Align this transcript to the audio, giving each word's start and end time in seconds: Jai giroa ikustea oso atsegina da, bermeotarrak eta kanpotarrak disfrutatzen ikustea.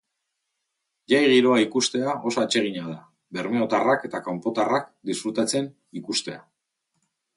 Jai 1.11 1.19
giroa 1.33 1.59
ikustea 1.65 2.15
oso 2.31 2.41
atsegina 2.45 2.85
da, 2.87 2.95
bermeotarrak 3.39 4.07
eta 4.09 4.23
kanpotarrak 4.29 4.89
disfrutatzen 5.11 5.69
ikustea. 6.03 6.41